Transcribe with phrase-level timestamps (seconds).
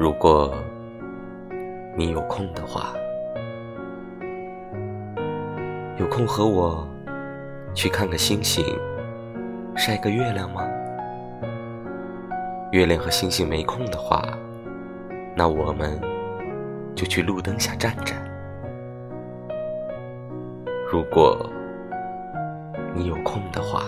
[0.00, 0.54] 如果
[1.96, 2.92] 你有空的话
[5.96, 6.86] 有空和我
[7.74, 8.64] 去看个星星
[9.74, 10.62] 晒个月亮吗？
[12.70, 14.22] 月亮和星星没空的话
[15.34, 16.00] 那我们
[16.94, 18.14] 就去路灯下站着
[20.92, 21.44] 如果
[22.94, 23.82] 你有空的话